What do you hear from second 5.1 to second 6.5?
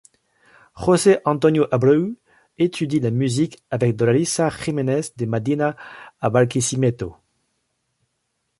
de Medina à